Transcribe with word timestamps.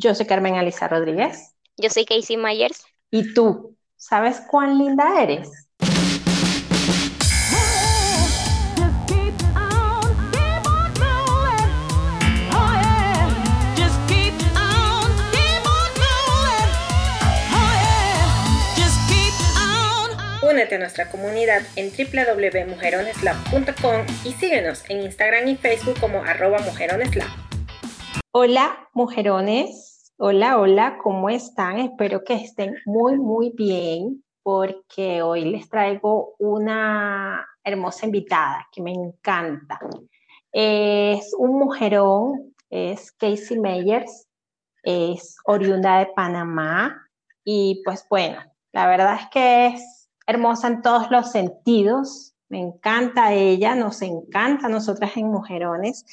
Yo 0.00 0.14
soy 0.14 0.26
Carmen 0.26 0.54
Alisa 0.54 0.86
Rodríguez. 0.86 1.56
Yo 1.76 1.90
soy 1.90 2.04
Casey 2.04 2.36
Myers. 2.36 2.84
¿Y 3.10 3.34
tú? 3.34 3.76
¿Sabes 3.96 4.40
cuán 4.48 4.78
linda 4.78 5.20
eres? 5.20 5.50
Únete 20.40 20.76
a 20.76 20.78
nuestra 20.78 21.10
comunidad 21.10 21.62
en 21.74 21.90
www.mujeroneslab.com 21.90 24.06
y 24.24 24.32
síguenos 24.34 24.88
en 24.88 25.02
Instagram 25.02 25.48
y 25.48 25.56
Facebook 25.56 25.98
como 25.98 26.22
arroba 26.22 26.60
mujeroneslab. 26.60 27.26
Hola, 28.30 28.88
mujerones. 28.92 29.87
Hola, 30.20 30.58
hola, 30.58 30.98
¿cómo 31.00 31.30
están? 31.30 31.78
Espero 31.78 32.24
que 32.24 32.34
estén 32.34 32.74
muy, 32.84 33.16
muy 33.20 33.52
bien 33.56 34.24
porque 34.42 35.22
hoy 35.22 35.44
les 35.44 35.68
traigo 35.68 36.34
una 36.40 37.46
hermosa 37.62 38.06
invitada 38.06 38.66
que 38.72 38.82
me 38.82 38.90
encanta. 38.90 39.78
Es 40.50 41.32
un 41.38 41.60
mujerón, 41.60 42.52
es 42.68 43.12
Casey 43.12 43.60
Meyers, 43.60 44.26
es 44.82 45.36
oriunda 45.44 46.00
de 46.00 46.06
Panamá 46.06 47.08
y 47.44 47.80
pues 47.84 48.04
bueno, 48.10 48.40
la 48.72 48.88
verdad 48.88 49.20
es 49.20 49.28
que 49.30 49.66
es 49.68 50.10
hermosa 50.26 50.66
en 50.66 50.82
todos 50.82 51.12
los 51.12 51.30
sentidos. 51.30 52.34
Me 52.48 52.58
encanta 52.58 53.34
ella, 53.34 53.76
nos 53.76 54.02
encanta 54.02 54.66
a 54.66 54.70
nosotras 54.70 55.16
en 55.16 55.28
Mujerones. 55.28 56.04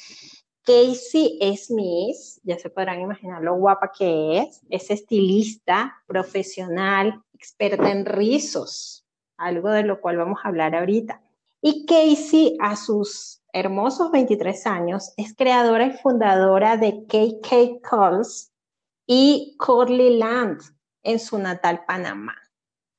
Casey 0.66 1.38
es 1.40 1.70
Miss, 1.70 2.40
ya 2.42 2.58
se 2.58 2.70
podrán 2.70 3.00
imaginar 3.00 3.40
lo 3.40 3.54
guapa 3.54 3.92
que 3.96 4.38
es, 4.38 4.62
es 4.68 4.90
estilista, 4.90 6.02
profesional, 6.08 7.22
experta 7.32 7.92
en 7.92 8.04
rizos, 8.04 9.06
algo 9.36 9.70
de 9.70 9.84
lo 9.84 10.00
cual 10.00 10.16
vamos 10.16 10.40
a 10.42 10.48
hablar 10.48 10.74
ahorita. 10.74 11.22
Y 11.62 11.86
Casey, 11.86 12.56
a 12.60 12.74
sus 12.74 13.42
hermosos 13.52 14.10
23 14.10 14.66
años, 14.66 15.14
es 15.16 15.36
creadora 15.36 15.86
y 15.86 15.98
fundadora 15.98 16.76
de 16.76 17.04
KK 17.06 17.80
Calls 17.80 18.52
y 19.06 19.54
Corley 19.58 20.18
Land 20.18 20.62
en 21.04 21.20
su 21.20 21.38
natal 21.38 21.84
Panamá. 21.86 22.34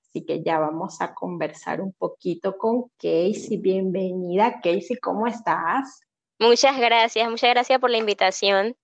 Así 0.01 0.25
que 0.25 0.41
ya 0.41 0.57
vamos 0.57 1.01
a 1.01 1.13
conversar 1.13 1.81
un 1.81 1.91
poquito 1.91 2.57
con 2.57 2.83
Casey. 2.97 3.57
Bienvenida, 3.57 4.61
Casey, 4.61 4.95
¿cómo 5.01 5.27
estás? 5.27 6.06
Muchas 6.39 6.77
gracias, 6.77 7.29
muchas 7.29 7.49
gracias 7.49 7.79
por 7.79 7.89
la 7.89 7.97
invitación. 7.97 8.75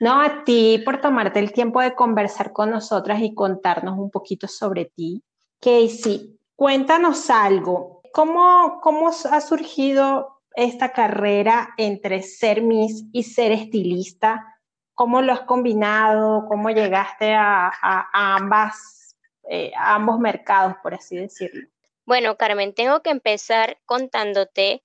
No, 0.00 0.20
a 0.20 0.44
ti 0.44 0.82
por 0.84 1.00
tomarte 1.00 1.38
el 1.38 1.52
tiempo 1.52 1.80
de 1.80 1.94
conversar 1.94 2.52
con 2.52 2.70
nosotras 2.70 3.20
y 3.22 3.34
contarnos 3.34 3.98
un 3.98 4.10
poquito 4.10 4.48
sobre 4.48 4.86
ti. 4.86 5.22
Casey, 5.60 6.38
cuéntanos 6.56 7.30
algo. 7.30 8.02
¿Cómo, 8.12 8.80
cómo 8.82 9.08
ha 9.08 9.40
surgido 9.40 10.42
esta 10.54 10.92
carrera 10.92 11.70
entre 11.76 12.22
ser 12.22 12.62
Miss 12.62 13.04
y 13.12 13.22
ser 13.22 13.52
estilista? 13.52 14.58
¿Cómo 14.94 15.22
lo 15.22 15.32
has 15.32 15.42
combinado? 15.42 16.46
¿Cómo 16.48 16.68
llegaste 16.70 17.32
a, 17.32 17.70
ambas, 18.12 19.16
eh, 19.48 19.72
a 19.76 19.94
ambos 19.94 20.18
mercados, 20.18 20.74
por 20.82 20.94
así 20.94 21.16
decirlo? 21.16 21.68
Bueno, 22.04 22.36
Carmen, 22.36 22.74
tengo 22.74 23.00
que 23.00 23.10
empezar 23.10 23.78
contándote 23.86 24.82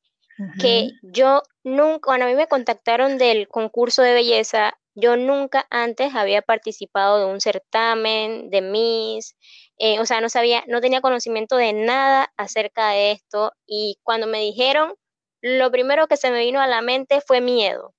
que 0.60 0.92
yo 1.02 1.42
nunca, 1.64 2.00
cuando 2.06 2.26
a 2.26 2.30
mí 2.30 2.36
me 2.36 2.48
contactaron 2.48 3.18
del 3.18 3.48
concurso 3.48 4.02
de 4.02 4.14
belleza, 4.14 4.78
yo 4.94 5.16
nunca 5.16 5.68
antes 5.70 6.16
había 6.16 6.42
participado 6.42 7.20
de 7.20 7.26
un 7.26 7.40
certamen, 7.40 8.50
de 8.50 8.62
Miss, 8.62 9.36
eh, 9.78 10.00
o 10.00 10.06
sea, 10.06 10.22
no 10.22 10.30
sabía, 10.30 10.64
no 10.68 10.82
tenía 10.82 11.02
conocimiento 11.02 11.56
de 11.56 11.72
nada 11.74 12.34
acerca 12.36 12.90
de 12.90 13.12
esto 13.12 13.52
y 13.68 14.00
cuando 14.02 14.26
me 14.26 14.39
dijeron, 14.39 14.95
lo 15.42 15.70
primero 15.70 16.08
que 16.08 16.17
se 16.17 16.32
me 16.32 16.40
vino 16.40 16.60
a 16.60 16.67
la 16.67 16.82
mente 16.82 17.22
fue 17.22 17.42
miedo. 17.42 17.94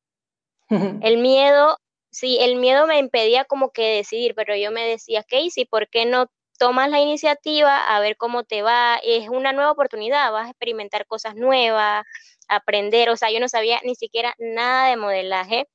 El 1.02 1.18
miedo, 1.18 1.78
sí, 2.10 2.38
el 2.40 2.56
miedo 2.56 2.86
me 2.86 2.98
impedía 2.98 3.44
como 3.44 3.70
que 3.70 3.96
decidir, 3.96 4.34
pero 4.34 4.56
yo 4.56 4.70
me 4.72 4.84
decía, 4.84 5.22
Casey, 5.22 5.64
¿por 5.64 5.88
qué 5.88 6.04
no 6.04 6.26
tomas 6.58 6.90
la 6.90 7.00
iniciativa 7.00 7.94
a 7.94 8.00
ver 8.00 8.16
cómo 8.16 8.42
te 8.42 8.62
va? 8.62 8.98
Es 9.02 9.28
una 9.28 9.52
nueva 9.52 9.70
oportunidad, 9.70 10.32
vas 10.32 10.46
a 10.46 10.50
experimentar 10.50 11.06
cosas 11.06 11.36
nuevas, 11.36 12.04
aprender, 12.48 13.10
o 13.10 13.16
sea, 13.16 13.30
yo 13.30 13.40
no 13.40 13.48
sabía 13.48 13.80
ni 13.84 13.94
siquiera 13.94 14.34
nada 14.38 14.88
de 14.88 14.96
modelaje. 14.96 15.68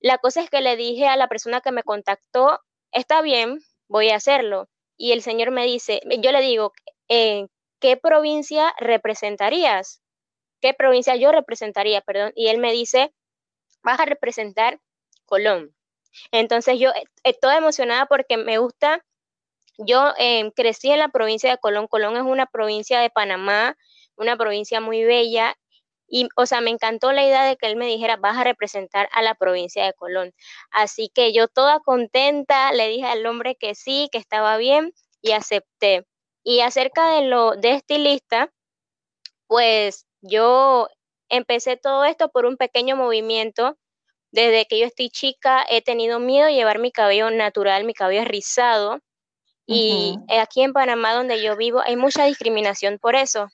La 0.00 0.18
cosa 0.18 0.42
es 0.42 0.50
que 0.50 0.60
le 0.60 0.76
dije 0.76 1.06
a 1.06 1.16
la 1.16 1.28
persona 1.28 1.60
que 1.60 1.72
me 1.72 1.82
contactó, 1.82 2.60
está 2.92 3.22
bien, 3.22 3.60
voy 3.88 4.10
a 4.10 4.16
hacerlo. 4.16 4.68
Y 4.96 5.12
el 5.12 5.22
señor 5.22 5.50
me 5.50 5.64
dice, 5.64 6.00
yo 6.20 6.32
le 6.32 6.40
digo, 6.40 6.72
¿en 7.08 7.48
¿qué 7.80 7.96
provincia 7.96 8.74
representarías? 8.78 10.02
¿Qué 10.60 10.74
provincia 10.74 11.16
yo 11.16 11.32
representaría? 11.32 12.00
Perdón. 12.02 12.32
Y 12.34 12.48
él 12.48 12.58
me 12.58 12.72
dice, 12.72 13.12
vas 13.82 14.00
a 14.00 14.04
representar 14.04 14.80
Colón. 15.24 15.74
Entonces 16.32 16.78
yo 16.78 16.90
estoy 17.24 17.56
emocionada 17.56 18.06
porque 18.06 18.36
me 18.36 18.58
gusta, 18.58 19.04
yo 19.78 20.12
eh, 20.18 20.50
crecí 20.54 20.90
en 20.90 20.98
la 20.98 21.08
provincia 21.08 21.50
de 21.50 21.58
Colón. 21.58 21.86
Colón 21.86 22.16
es 22.16 22.22
una 22.22 22.46
provincia 22.46 23.00
de 23.00 23.10
Panamá, 23.10 23.76
una 24.16 24.36
provincia 24.36 24.80
muy 24.80 25.04
bella 25.04 25.56
y, 26.10 26.28
o 26.34 26.44
sea, 26.44 26.60
me 26.60 26.70
encantó 26.70 27.12
la 27.12 27.24
idea 27.24 27.44
de 27.44 27.56
que 27.56 27.66
él 27.66 27.76
me 27.76 27.86
dijera, 27.86 28.16
vas 28.16 28.36
a 28.36 28.44
representar 28.44 29.08
a 29.12 29.22
la 29.22 29.36
provincia 29.36 29.84
de 29.86 29.94
Colón. 29.94 30.34
Así 30.72 31.08
que 31.14 31.32
yo 31.32 31.46
toda 31.46 31.78
contenta 31.78 32.72
le 32.72 32.88
dije 32.88 33.06
al 33.06 33.24
hombre 33.26 33.54
que 33.54 33.76
sí, 33.76 34.08
que 34.10 34.18
estaba 34.18 34.56
bien 34.56 34.92
y 35.22 35.32
acepté. 35.32 36.04
Y 36.42 36.60
acerca 36.60 37.14
de 37.14 37.22
lo 37.22 37.52
de 37.52 37.72
estilista, 37.72 38.52
pues 39.46 40.06
yo 40.20 40.88
empecé 41.28 41.76
todo 41.76 42.04
esto 42.04 42.28
por 42.30 42.44
un 42.44 42.56
pequeño 42.56 42.96
movimiento. 42.96 43.78
Desde 44.32 44.66
que 44.66 44.80
yo 44.80 44.86
estoy 44.86 45.10
chica 45.10 45.64
he 45.68 45.80
tenido 45.80 46.18
miedo 46.18 46.46
de 46.46 46.54
llevar 46.54 46.80
mi 46.80 46.90
cabello 46.90 47.30
natural, 47.30 47.84
mi 47.84 47.94
cabello 47.94 48.24
rizado. 48.24 48.98
Y 49.64 50.18
aquí 50.28 50.62
en 50.62 50.72
Panamá, 50.72 51.14
donde 51.14 51.40
yo 51.40 51.56
vivo, 51.56 51.80
hay 51.80 51.94
mucha 51.94 52.24
discriminación 52.24 52.98
por 52.98 53.14
eso. 53.14 53.46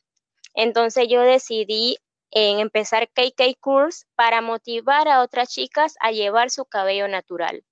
Entonces 0.55 1.09
yo 1.11 1.21
decidí 1.21 1.99
en 2.39 2.61
empezar 2.61 3.09
KK 3.09 3.59
Course 3.59 4.05
para 4.15 4.43
motivar 4.43 5.09
a 5.09 5.23
otras 5.23 5.49
chicas 5.49 5.95
a 6.01 6.11
llevar 6.11 6.51
su 6.51 6.67
cabello 6.67 7.09
natural. 7.09 7.65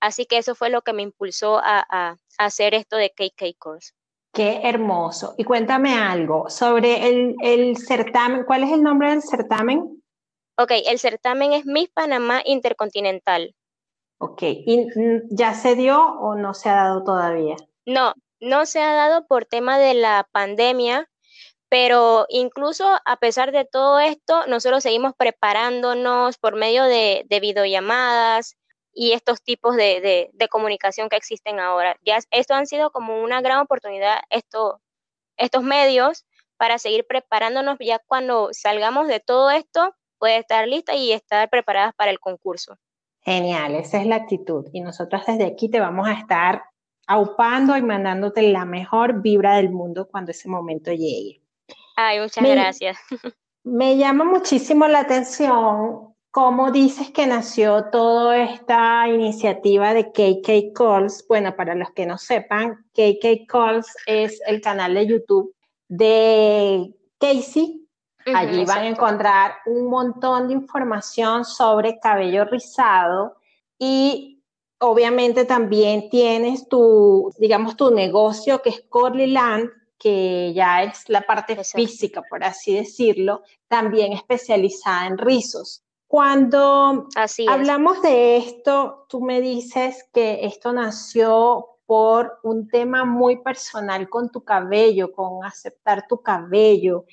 Así 0.00 0.24
que 0.24 0.38
eso 0.38 0.54
fue 0.54 0.70
lo 0.70 0.82
que 0.82 0.92
me 0.92 1.02
impulsó 1.02 1.58
a, 1.60 2.16
hacer 2.38 2.74
esto 2.74 2.96
de 2.96 3.10
KK 3.10 3.58
Course. 3.58 3.94
Qué 4.32 4.60
hermoso. 4.62 5.34
Y 5.36 5.42
cuéntame 5.42 5.94
algo 5.94 6.48
sobre 6.48 7.08
el, 7.08 7.34
el, 7.42 7.76
certamen. 7.76 8.44
¿Cuál 8.44 8.62
es 8.62 8.70
el 8.70 8.84
nombre 8.84 9.10
del 9.10 9.22
certamen? 9.22 10.00
Ok, 10.56 10.70
el 10.86 11.00
certamen 11.00 11.52
es 11.52 11.66
Miss 11.66 11.88
Panamá 11.88 12.40
Intercontinental. 12.44 13.56
Ok, 14.20 14.42
¿y 14.42 14.86
ya 15.30 15.54
se 15.54 15.74
dio 15.74 16.00
o 16.00 16.36
no 16.36 16.54
se 16.54 16.68
ha 16.68 16.74
dado 16.74 17.02
todavía? 17.02 17.56
No, 17.84 18.14
no 18.38 18.64
se 18.64 18.80
ha 18.80 18.94
dado 18.94 19.26
por 19.26 19.44
tema 19.44 19.76
de 19.76 19.94
la 19.94 20.28
pandemia, 20.30 21.10
pero 21.68 22.26
incluso 22.28 22.86
a 23.04 23.16
pesar 23.16 23.52
de 23.52 23.64
todo 23.64 23.98
esto, 24.00 24.46
nosotros 24.46 24.82
seguimos 24.82 25.12
preparándonos 25.16 26.38
por 26.38 26.56
medio 26.56 26.84
de, 26.84 27.26
videollamadas 27.28 28.56
y 28.94 29.12
estos 29.12 29.42
tipos 29.42 29.76
de, 29.76 30.30
comunicación 30.50 31.08
que 31.08 31.16
existen 31.16 31.60
ahora. 31.60 31.96
Ya 32.04 32.18
esto 32.30 32.54
han 32.54 32.66
sido 32.66 32.90
como 32.90 33.22
una 33.22 33.40
gran 33.42 33.58
oportunidad, 33.58 34.20
esto, 34.30 34.80
estos 35.36 35.62
medios, 35.62 36.24
para 36.56 36.78
seguir 36.78 37.06
preparándonos 37.06 37.78
ya 37.80 38.00
cuando 38.06 38.48
salgamos 38.52 39.06
de 39.06 39.20
todo 39.20 39.50
esto, 39.50 39.94
puede 40.18 40.38
estar 40.38 40.66
lista 40.66 40.94
y 40.94 41.12
estar 41.12 41.48
preparadas 41.50 41.94
para 41.94 42.10
el 42.10 42.18
concurso. 42.18 42.76
Genial, 43.20 43.74
esa 43.74 44.00
es 44.00 44.06
la 44.06 44.16
actitud. 44.16 44.66
Y 44.72 44.80
nosotros 44.80 45.22
desde 45.26 45.44
aquí 45.44 45.68
te 45.68 45.80
vamos 45.80 46.08
a 46.08 46.14
estar 46.14 46.64
aupando 47.06 47.76
y 47.76 47.82
mandándote 47.82 48.42
la 48.42 48.64
mejor 48.64 49.20
vibra 49.20 49.56
del 49.56 49.70
mundo 49.70 50.08
cuando 50.08 50.30
ese 50.30 50.48
momento 50.48 50.92
llegue. 50.92 51.42
Ay, 52.00 52.20
muchas 52.20 52.44
gracias. 52.44 52.96
Me 53.64 53.96
llama 53.96 54.22
muchísimo 54.22 54.86
la 54.86 55.00
atención 55.00 56.14
cómo 56.30 56.70
dices 56.70 57.10
que 57.10 57.26
nació 57.26 57.86
toda 57.90 58.38
esta 58.38 59.08
iniciativa 59.08 59.92
de 59.94 60.12
KK 60.12 60.72
Calls. 60.76 61.26
Bueno, 61.28 61.56
para 61.56 61.74
los 61.74 61.90
que 61.90 62.06
no 62.06 62.16
sepan, 62.16 62.86
KK 62.92 63.48
Calls 63.48 63.88
es 64.06 64.40
el 64.46 64.60
canal 64.60 64.94
de 64.94 65.08
YouTube 65.08 65.52
de 65.88 66.94
Casey. 67.18 67.84
Allí 68.32 68.64
van 68.64 68.82
a 68.82 68.88
encontrar 68.88 69.54
un 69.66 69.90
montón 69.90 70.46
de 70.46 70.54
información 70.54 71.44
sobre 71.44 71.98
cabello 71.98 72.44
rizado 72.44 73.38
y 73.76 74.44
obviamente 74.78 75.46
también 75.46 76.08
tienes 76.10 76.68
tu, 76.68 77.34
digamos, 77.40 77.76
tu 77.76 77.90
negocio 77.90 78.62
que 78.62 78.70
es 78.70 78.84
Corley 78.88 79.32
Land, 79.32 79.70
que 79.98 80.52
ya 80.54 80.82
es 80.84 81.08
la 81.08 81.22
parte 81.22 81.62
física, 81.64 82.22
por 82.22 82.44
así 82.44 82.74
decirlo, 82.74 83.42
también 83.66 84.12
especializada 84.12 85.06
en 85.06 85.18
rizos. 85.18 85.82
Cuando 86.06 87.08
hablamos 87.48 88.00
de 88.00 88.38
esto, 88.38 89.06
tú 89.08 89.20
me 89.20 89.40
dices 89.40 90.08
que 90.12 90.46
esto 90.46 90.72
nació 90.72 91.66
por 91.84 92.38
un 92.42 92.68
tema 92.68 93.04
muy 93.04 93.42
personal 93.42 94.08
con 94.08 94.30
tu 94.30 94.44
cabello, 94.44 95.12
con 95.12 95.44
aceptar 95.44 96.06
tu 96.06 96.22
cabello. 96.22 97.04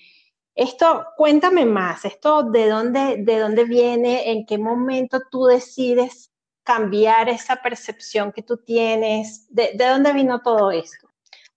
Esto, 0.54 1.06
cuéntame 1.18 1.66
más, 1.66 2.06
esto 2.06 2.44
de 2.44 2.70
dónde, 2.70 3.18
de 3.20 3.40
dónde 3.40 3.66
viene, 3.66 4.32
en 4.32 4.46
qué 4.46 4.58
momento 4.58 5.22
tú 5.30 5.46
decides 5.46 6.32
cambiar 6.64 7.30
esa 7.30 7.58
percepción 7.58 8.32
que 8.32 8.42
tú 8.42 8.58
tienes, 8.58 9.46
de, 9.50 9.76
dónde 9.78 10.14
vino 10.14 10.42
todo 10.42 10.72
esto. 10.72 11.10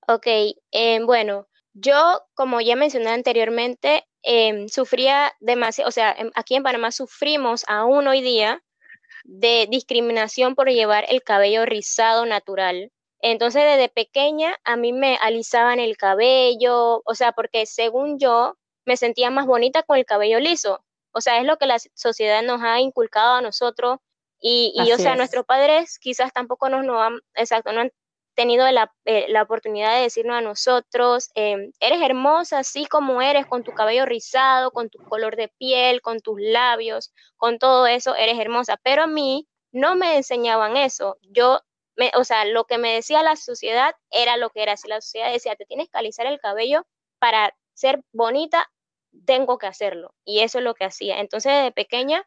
Ok, 0.09 0.27
eh, 0.73 1.01
bueno, 1.05 1.47
yo, 1.75 2.23
como 2.35 2.61
ya 2.61 2.75
mencioné 2.77 3.11
anteriormente, 3.11 4.09
Em, 4.23 4.69
sufría 4.69 5.33
demasiado, 5.41 5.89
o 5.89 5.93
sea, 5.93 6.17
aquí 6.35 6.57
en 6.57 6.63
Panamá 6.63 6.91
sufrimos 6.91 7.65
aún 7.69 8.09
hoy 8.09 8.21
día 8.21 8.63
de 9.25 9.67
discriminación 9.71 10.55
por 10.55 10.69
llevar 10.69 11.07
el 11.09 11.23
cabello 11.23 11.65
rizado 11.67 12.27
natural. 12.27 12.91
Entonces, 13.21 13.63
desde 13.65 13.89
pequeña 13.89 14.57
a 14.65 14.77
mí 14.77 14.93
me 14.93 15.17
alisaban 15.23 15.81
el 15.81 15.97
cabello, 15.97 17.03
o 17.05 17.15
sea, 17.15 17.33
porque 17.33 17.67
según 17.67 18.19
yo 18.19 18.57
me 18.85 18.97
sentía 18.97 19.31
más 19.31 19.47
bonita 19.47 19.83
con 19.83 19.99
el 19.99 20.05
cabello 20.05 20.41
liso. 20.41 20.85
O 21.13 21.21
sea, 21.21 21.39
es 21.39 21.45
lo 21.47 21.57
que 21.57 21.67
la 21.67 21.79
sociedad 21.95 22.43
nos 22.43 22.61
ha 22.63 22.81
inculcado 22.81 23.37
a 23.37 23.43
nosotros 23.43 23.99
y, 24.41 24.73
y 24.75 24.93
o 24.93 24.99
sea, 24.99 25.17
nuestros 25.17 25.45
padres 25.47 25.99
quizás 25.99 26.33
tampoco 26.33 26.69
nos, 26.69 26.85
no 26.85 27.03
han, 27.03 27.21
exacto, 27.35 27.73
no 27.73 27.81
han 27.81 27.93
tenido 28.39 28.69
eh, 28.69 29.27
la, 29.29 29.43
oportunidad 29.43 29.97
de 29.97 30.03
decirnos 30.03 30.37
a 30.37 30.41
nosotros, 30.41 31.31
em, 31.35 31.73
eres 31.81 32.01
hermosa 32.01 32.61
así 32.61 32.87
como 32.87 33.21
eres, 33.21 33.47
con 33.47 33.65
tu 33.65 33.73
cabello 33.73 34.07
rizado, 34.07 34.71
con 34.71 34.91
tu 34.91 34.99
color 35.01 35.35
de 35.35 35.49
piel, 35.49 36.01
con 36.03 36.21
tus 36.21 36.41
labios, 36.41 37.13
con 37.37 37.59
todo 37.59 37.89
eso, 37.89 38.15
eres 38.15 38.39
hermosa. 38.39 38.79
Pero 38.85 39.03
a 39.03 39.07
mí 39.09 39.49
no 39.73 39.97
me 39.97 40.17
enseñaban 40.17 40.77
eso. 40.77 41.19
Yo, 41.23 41.63
me, 41.97 42.13
o 42.15 42.23
sea, 42.23 42.45
lo 42.45 42.65
que 42.65 42.79
me 42.79 42.95
decía 42.95 43.25
la 43.25 43.35
sociedad 43.35 43.93
era 44.09 44.37
lo 44.37 44.51
que 44.51 44.63
era. 44.63 44.77
Si 44.77 44.87
la 44.87 45.01
sociedad 45.01 45.33
decía, 45.33 45.57
te 45.57 45.67
tienes 45.67 45.89
que 45.91 45.99
alisar 45.99 46.27
el 46.27 46.39
cabello 46.39 46.87
para 47.19 47.57
ser 47.75 48.05
bonita, 48.13 48.71
tengo 49.27 49.59
que 49.59 49.67
hacerlo. 49.67 50.15
Y 50.25 50.41
eso 50.41 50.59
es 50.59 50.65
lo 50.65 50.75
que 50.75 50.85
hacía. 50.85 51.19
Entonces, 51.19 51.53
desde 51.53 51.73
pequeña, 51.73 52.25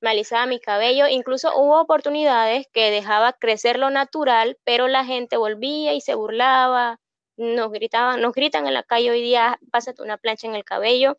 me 0.00 0.10
alisaba 0.10 0.46
mi 0.46 0.60
cabello, 0.60 1.08
incluso 1.08 1.56
hubo 1.56 1.80
oportunidades 1.80 2.66
que 2.72 2.90
dejaba 2.90 3.32
crecer 3.32 3.78
lo 3.78 3.90
natural, 3.90 4.58
pero 4.64 4.88
la 4.88 5.04
gente 5.04 5.36
volvía 5.36 5.94
y 5.94 6.00
se 6.00 6.14
burlaba, 6.14 7.00
nos 7.36 7.70
gritaban, 7.70 8.20
nos 8.20 8.32
gritan 8.32 8.66
en 8.66 8.74
la 8.74 8.82
calle 8.82 9.10
hoy 9.10 9.22
día, 9.22 9.58
pásate 9.70 10.02
una 10.02 10.18
plancha 10.18 10.46
en 10.46 10.54
el 10.54 10.64
cabello. 10.64 11.16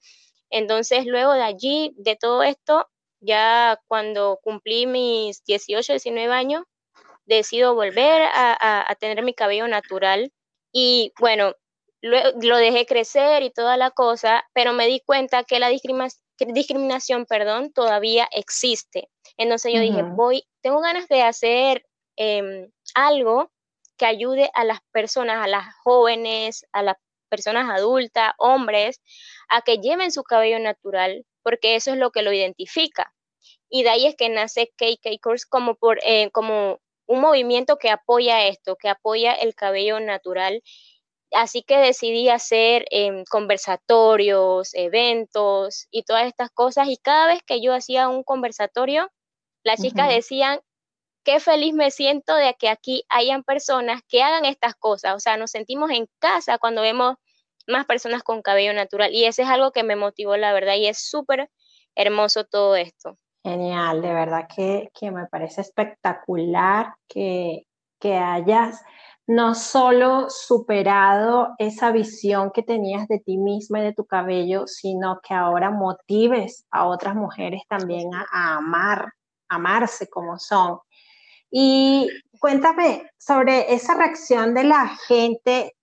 Entonces, 0.50 1.06
luego 1.06 1.34
de 1.34 1.44
allí, 1.44 1.94
de 1.98 2.16
todo 2.16 2.44
esto, 2.44 2.88
ya 3.22 3.80
cuando 3.88 4.40
cumplí 4.44 4.88
mis 4.88 5.44
18, 5.46 5.94
19 5.94 6.34
años, 6.34 6.64
decido 7.26 7.76
volver 7.76 8.24
a, 8.34 8.96
tener 9.00 9.24
mi 9.24 9.34
cabello 9.34 9.68
natural. 9.68 10.32
Y 10.74 11.14
bueno, 11.20 11.54
lo 12.02 12.58
dejé 12.58 12.86
crecer 12.86 13.44
y 13.44 13.52
toda 13.52 13.78
la 13.78 13.92
cosa, 13.92 14.44
pero 14.54 14.74
me 14.74 14.88
di 14.88 15.02
cuenta 15.02 15.44
que 15.44 15.60
la 15.60 15.70
discriminación 16.48 17.26
perdón, 17.26 17.72
todavía 17.72 18.28
existe. 18.32 19.10
Entonces 19.38 19.74
yo 19.74 19.82
dije, 19.82 20.04
voy, 20.04 20.44
tengo 20.62 20.82
ganas 20.82 21.08
de 21.08 21.22
hacer 21.22 21.86
em, 22.16 22.72
algo 22.94 23.52
que 23.98 24.06
ayude 24.06 24.50
a 24.54 24.64
las 24.64 24.80
personas, 24.92 25.44
a 25.44 25.48
las 25.48 25.66
jóvenes, 25.84 26.66
a 26.72 26.84
las 26.84 26.96
personas 27.30 27.70
adultas, 27.70 28.34
hombres, 28.38 29.02
a 29.50 29.62
que 29.62 29.78
lleven 29.78 30.12
su 30.12 30.24
cabello 30.24 30.60
natural, 30.60 31.26
porque 31.44 31.76
eso 31.76 31.92
es 31.92 31.98
lo 31.98 32.12
que 32.12 32.22
lo 32.22 32.34
identifica. 32.34 33.14
Y 33.70 33.84
de 33.84 33.90
ahí 33.90 34.08
es 34.08 34.16
que 34.16 34.30
nace 34.30 34.72
KK 34.76 35.22
Course 35.22 35.46
como, 35.48 35.76
por, 35.76 36.00
eh, 36.04 36.32
como 36.32 36.80
un 37.06 37.22
movimiento 37.22 37.78
que 37.78 37.90
apoya 37.90 38.48
esto, 38.48 38.76
que 38.76 38.90
apoya 38.90 39.34
el 39.34 39.56
cabello 39.56 40.00
natural 40.00 40.62
Así 41.32 41.62
que 41.62 41.78
decidí 41.78 42.30
hacer 42.30 42.86
em, 42.90 43.24
conversatorios, 43.30 44.74
eventos 44.74 45.88
y 45.92 46.04
todas 46.04 46.26
estas 46.26 46.50
cosas. 46.50 46.88
Y 46.90 46.98
cada 46.98 47.28
vez 47.28 47.42
que 47.46 47.62
yo 47.62 47.74
hacía 47.74 48.10
un 48.10 48.24
conversatorio, 48.24 49.10
las 49.64 49.82
chicas 49.82 50.10
decían, 50.10 50.60
qué 51.24 51.40
feliz 51.40 51.74
me 51.74 51.92
siento 51.92 52.36
de 52.36 52.56
que 52.56 52.70
aquí 52.70 53.04
hayan 53.10 53.44
personas 53.44 54.02
que 54.08 54.24
hagan 54.24 54.46
estas 54.46 54.74
cosas. 54.76 55.16
O 55.16 55.20
sea, 55.20 55.38
nos 55.38 55.52
sentimos 55.52 55.92
en 55.92 56.08
casa 56.20 56.58
cuando 56.58 56.82
vemos 56.82 57.16
más 57.68 57.86
personas 57.86 58.24
con 58.24 58.42
cabello 58.42 58.74
natural. 58.74 59.14
Y 59.14 59.26
ese 59.26 59.44
es 59.44 59.50
algo 59.50 59.72
que 59.72 59.84
me 59.84 59.96
motivó, 59.96 60.38
la 60.38 60.54
verdad, 60.54 60.76
y 60.76 60.88
es 60.88 60.98
súper 60.98 61.50
hermoso 61.96 62.46
todo 62.46 62.76
esto. 62.76 63.18
Genial, 63.44 64.02
de 64.02 64.14
verdad 64.14 64.48
que, 64.54 64.90
que 65.00 65.12
me 65.12 65.28
parece 65.28 65.62
espectacular 65.62 66.96
que, 67.08 67.68
que 68.00 68.16
hayas 68.16 68.82
no 69.30 69.54
solo 69.54 70.28
superado 70.32 71.50
esa 71.60 71.92
visión 71.92 72.50
que 72.52 72.64
tenías 72.64 73.08
de 73.08 73.20
ti 73.20 73.38
misma 73.38 73.80
y 73.80 73.84
de 73.84 73.94
tu 73.94 74.08
cabello, 74.08 74.66
sino 74.66 75.20
que 75.22 75.36
ahora 75.36 75.70
motives 75.70 76.66
a 76.72 76.88
otras 76.88 77.14
mujeres 77.14 77.62
también 77.70 78.10
a, 78.16 78.56
amar, 78.56 79.14
amarse 79.48 80.10
como 80.10 80.40
son. 80.40 80.80
Y 81.52 82.10
cuéntame 82.40 83.08
sobre 83.20 83.72
esa 83.72 83.94
reacción 83.94 84.56
de 84.56 84.64
la 84.64 84.88
gente, 85.08 85.76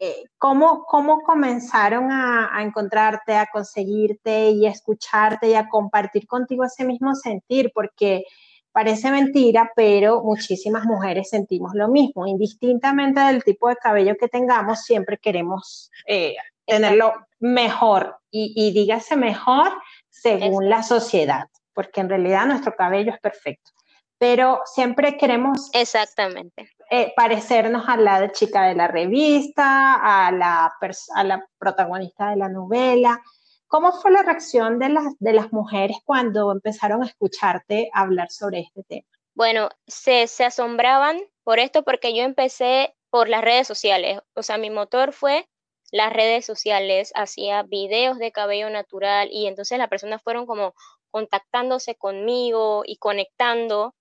eh, 0.00 0.24
¿cómo, 0.36 0.84
¿cómo, 0.84 1.22
comenzaron 1.22 2.10
a, 2.10 2.50
a, 2.52 2.64
encontrarte, 2.64 3.36
a 3.36 3.46
conseguirte 3.46 4.50
y 4.50 4.66
a 4.66 4.70
escucharte 4.70 5.50
y 5.50 5.54
a 5.54 5.68
compartir 5.68 6.26
contigo 6.26 6.64
ese 6.64 6.84
mismo 6.84 7.14
sentir? 7.14 7.70
Porque 7.72 8.24
Parece 8.78 9.10
mentira, 9.10 9.72
pero 9.74 10.22
muchísimas 10.22 10.84
mujeres 10.84 11.30
sentimos 11.30 11.72
lo 11.74 11.88
mismo. 11.88 12.28
Indistintamente 12.28 13.18
del 13.18 13.42
tipo 13.42 13.68
de 13.68 13.74
cabello 13.74 14.14
que 14.16 14.28
tengamos, 14.28 14.84
siempre 14.84 15.18
queremos 15.18 15.90
eh, 16.06 16.36
tenerlo 16.64 17.12
mejor 17.40 18.20
y, 18.30 18.70
dígase 18.72 19.16
mejor 19.16 19.72
según 20.08 20.70
la 20.70 20.84
sociedad, 20.84 21.48
porque 21.74 22.02
en 22.02 22.08
realidad 22.08 22.46
nuestro 22.46 22.76
cabello 22.76 23.10
es 23.12 23.18
perfecto. 23.18 23.72
Pero 24.16 24.60
siempre 24.64 25.16
queremos 25.16 25.70
Exactamente. 25.72 26.70
Eh, 26.88 27.12
parecernos 27.16 27.88
a 27.88 27.96
la 27.96 28.30
chica 28.30 28.62
de 28.62 28.76
la 28.76 28.86
revista, 28.86 30.26
a 30.26 30.30
la, 30.30 30.72
a 31.16 31.24
la 31.24 31.44
protagonista 31.58 32.30
de 32.30 32.36
la 32.36 32.48
novela. 32.48 33.20
¿Cómo 33.68 33.92
fue 33.92 34.10
la 34.10 34.22
reacción 34.22 34.78
de 34.78 34.88
las, 34.88 35.04
de 35.18 35.34
las 35.34 35.52
mujeres 35.52 35.98
cuando 36.04 36.50
empezaron 36.50 37.02
a 37.02 37.06
escucharte 37.06 37.90
hablar 37.92 38.30
sobre 38.30 38.60
este 38.60 38.82
tema? 38.82 39.06
Bueno, 39.34 39.68
se, 39.86 40.26
se 40.26 40.46
asombraban 40.46 41.20
por 41.44 41.58
esto 41.58 41.84
porque 41.84 42.16
yo 42.16 42.22
empecé 42.22 42.94
por 43.10 43.28
las 43.28 43.44
redes 43.44 43.66
sociales. 43.66 44.20
O 44.34 44.42
sea, 44.42 44.56
mi 44.56 44.70
motor 44.70 45.12
fue 45.12 45.46
las 45.92 46.12
redes 46.12 46.46
sociales, 46.46 47.12
hacía 47.14 47.62
videos 47.62 48.18
de 48.18 48.32
cabello 48.32 48.70
natural 48.70 49.28
y 49.30 49.46
entonces 49.46 49.78
las 49.78 49.88
personas 49.88 50.22
fueron 50.22 50.46
como 50.46 50.74
contactándose 51.10 51.94
conmigo 51.94 52.84
y 52.86 52.96
conectando. 52.96 53.94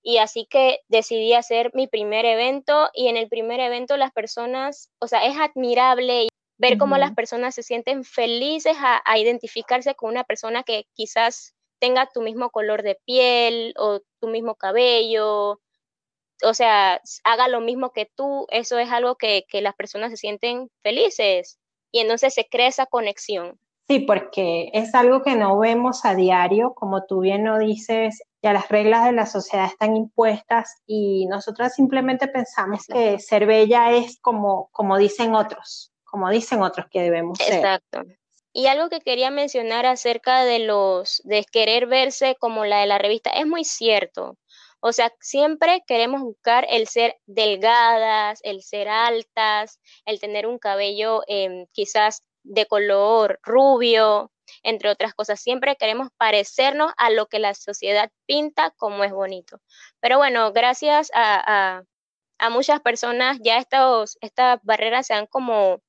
Y 0.00 0.18
así 0.18 0.46
que 0.48 0.78
decidí 0.88 1.34
hacer 1.34 1.72
mi 1.74 1.88
primer 1.88 2.24
evento 2.24 2.88
y 2.94 3.08
en 3.08 3.16
el 3.16 3.28
primer 3.28 3.58
evento 3.58 3.96
las 3.96 4.12
personas, 4.12 4.90
o 5.00 5.08
sea, 5.08 5.26
es 5.26 5.36
admirable 5.36 6.27
ver 6.58 6.76
cómo 6.76 6.98
las 6.98 7.14
personas 7.14 7.54
se 7.54 7.62
sienten 7.62 8.04
felices 8.04 8.76
a, 8.80 9.18
identificarse 9.18 9.94
con 9.94 10.10
una 10.10 10.24
persona 10.24 10.64
que 10.64 10.86
quizás 10.92 11.54
tenga 11.78 12.08
tu 12.12 12.20
mismo 12.20 12.50
color 12.50 12.82
de 12.82 12.98
piel 13.06 13.72
o 13.78 14.00
tu 14.20 14.28
mismo 14.28 14.56
cabello, 14.56 15.60
o 16.42 16.54
sea, 16.54 17.00
haga 17.24 17.48
lo 17.48 17.60
mismo 17.60 17.92
que 17.92 18.10
tú, 18.16 18.46
eso 18.50 18.78
es 18.78 18.90
algo 18.90 19.14
que, 19.14 19.44
que 19.48 19.62
las 19.62 19.74
personas 19.74 20.10
se 20.10 20.16
sienten 20.16 20.68
felices 20.82 21.58
y 21.92 22.00
entonces 22.00 22.34
se 22.34 22.46
crea 22.48 22.66
esa 22.66 22.86
conexión. 22.86 23.58
Sí, 23.88 24.00
porque 24.00 24.70
es 24.74 24.94
algo 24.94 25.22
que 25.22 25.34
no 25.34 25.58
vemos 25.58 26.04
a 26.04 26.14
diario, 26.14 26.74
como 26.74 27.06
tú 27.06 27.20
bien 27.20 27.44
lo 27.44 27.58
dices, 27.58 28.22
ya 28.42 28.52
las 28.52 28.68
reglas 28.68 29.06
de 29.06 29.12
la 29.12 29.24
sociedad 29.24 29.64
están 29.66 29.96
impuestas 29.96 30.82
y 30.86 31.26
nosotras 31.26 31.74
simplemente 31.74 32.28
pensamos 32.28 32.86
que 32.86 33.18
ser 33.18 33.46
bella 33.46 33.92
es 33.92 34.18
como, 34.20 34.68
como 34.72 34.98
dicen 34.98 35.34
otros 35.34 35.92
como 36.10 36.30
dicen 36.30 36.62
otros 36.62 36.86
que 36.90 37.02
debemos 37.02 37.38
ser. 37.38 37.54
Exacto. 37.54 38.02
Y 38.52 38.66
algo 38.66 38.88
que 38.88 39.00
quería 39.00 39.30
mencionar 39.30 39.86
acerca 39.86 40.44
de 40.44 40.60
los 40.60 41.20
de 41.24 41.44
querer 41.44 41.86
verse 41.86 42.36
como 42.40 42.64
la 42.64 42.80
de 42.80 42.86
la 42.86 42.98
revista 42.98 43.30
es 43.30 43.46
muy 43.46 43.64
cierto. 43.64 44.36
O 44.80 44.92
sea, 44.92 45.12
siempre 45.20 45.82
queremos 45.86 46.22
buscar 46.22 46.66
el 46.70 46.86
ser 46.86 47.16
delgadas, 47.26 48.40
el 48.42 48.62
ser 48.62 48.88
altas, 48.88 49.80
el 50.06 50.20
tener 50.20 50.46
un 50.46 50.58
cabello 50.58 51.22
em, 51.26 51.66
quizás 51.72 52.22
de 52.44 52.66
color 52.66 53.40
rubio, 53.42 54.30
entre 54.62 54.90
otras 54.90 55.14
cosas. 55.14 55.40
Siempre 55.40 55.76
queremos 55.76 56.08
parecernos 56.16 56.92
a 56.96 57.10
lo 57.10 57.26
que 57.26 57.40
la 57.40 57.54
sociedad 57.54 58.10
pinta 58.26 58.70
como 58.76 59.04
es 59.04 59.12
bonito. 59.12 59.60
Pero 60.00 60.18
bueno, 60.18 60.52
gracias 60.52 61.10
a, 61.14 61.82
a, 62.38 62.50
muchas 62.50 62.80
personas 62.80 63.38
ya 63.42 63.58
estos, 63.58 64.16
estas 64.20 64.60
barreras 64.62 65.06
se 65.06 65.14
han 65.14 65.26
como 65.26 65.80